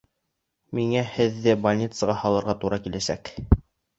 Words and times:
Миңә 0.77 1.01
һеҙҙе 1.17 1.53
больницаға 1.67 2.15
һалырға 2.21 2.57
тура 2.65 2.79
киләсәк 2.87 3.31